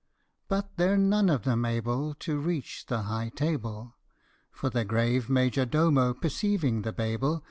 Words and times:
But 0.47 0.77
they're 0.77 0.97
none 0.97 1.29
of 1.29 1.43
them 1.43 1.63
able 1.63 2.15
To 2.15 2.39
reach 2.39 2.87
the 2.87 3.03
high 3.03 3.29
table, 3.35 3.93
For 4.49 4.71
the 4.71 4.83
grave 4.83 5.29
Major 5.29 5.63
Domo, 5.63 6.15
perceiving 6.15 6.81
the 6.81 6.91
Babel, 6.91 6.95
THE 6.95 7.05
SLEEPING 7.19 7.29
BEAUTY. 7.33 7.39